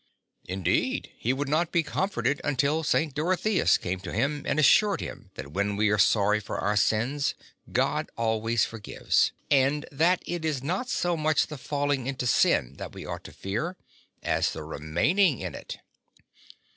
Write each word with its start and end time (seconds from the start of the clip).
Indeed 0.47 1.11
he 1.15 1.31
would 1.31 1.47
not 1.47 1.71
be 1.71 1.83
comforted 1.83 2.41
until 2.43 2.81
St. 2.81 3.13
Dorotheus 3.13 3.77
came 3.77 3.99
to 3.99 4.11
him 4.11 4.41
and 4.47 4.59
assured 4.59 4.99
him 4.99 5.29
that 5.35 5.51
when 5.51 5.75
we 5.75 5.89
are 5.89 5.99
sorry 5.99 6.39
for 6.39 6.57
our 6.57 6.75
sins 6.75 7.35
God 7.71 8.09
always 8.17 8.65
forgives, 8.65 9.31
and 9.51 9.85
that 9.91 10.23
it 10.25 10.43
is 10.43 10.63
not 10.63 10.89
so 10.89 11.15
much 11.15 11.45
the 11.45 11.55
falling 11.59 12.07
into 12.07 12.25
sin 12.25 12.77
that 12.77 12.93
we 12.95 13.05
ought 13.05 13.23
to 13.25 13.31
fear 13.31 13.77
as 14.23 14.53
the 14.53 14.63
remaining 14.63 15.37
in 15.37 15.53
it. 15.53 15.77